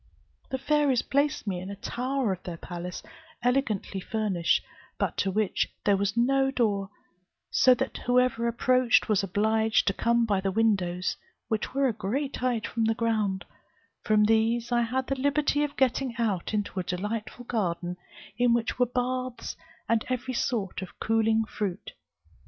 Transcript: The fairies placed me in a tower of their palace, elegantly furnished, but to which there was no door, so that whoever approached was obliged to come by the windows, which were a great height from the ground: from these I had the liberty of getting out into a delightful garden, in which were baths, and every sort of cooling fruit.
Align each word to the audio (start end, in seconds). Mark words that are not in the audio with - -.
The 0.49 0.57
fairies 0.57 1.03
placed 1.03 1.45
me 1.45 1.59
in 1.59 1.69
a 1.69 1.75
tower 1.75 2.33
of 2.33 2.41
their 2.41 2.57
palace, 2.57 3.03
elegantly 3.43 3.99
furnished, 3.99 4.63
but 4.97 5.15
to 5.17 5.29
which 5.29 5.71
there 5.85 5.95
was 5.95 6.17
no 6.17 6.49
door, 6.49 6.89
so 7.51 7.75
that 7.75 7.97
whoever 7.97 8.47
approached 8.47 9.07
was 9.07 9.21
obliged 9.21 9.85
to 9.85 9.93
come 9.93 10.25
by 10.25 10.41
the 10.41 10.51
windows, 10.51 11.17
which 11.49 11.75
were 11.75 11.87
a 11.87 11.93
great 11.93 12.37
height 12.37 12.65
from 12.65 12.85
the 12.85 12.95
ground: 12.95 13.45
from 14.01 14.25
these 14.25 14.71
I 14.71 14.81
had 14.81 15.05
the 15.05 15.19
liberty 15.21 15.63
of 15.63 15.77
getting 15.77 16.15
out 16.17 16.51
into 16.51 16.79
a 16.79 16.83
delightful 16.83 17.45
garden, 17.45 17.95
in 18.39 18.55
which 18.55 18.79
were 18.79 18.87
baths, 18.87 19.55
and 19.87 20.03
every 20.09 20.33
sort 20.33 20.81
of 20.81 20.99
cooling 20.99 21.45
fruit. 21.45 21.91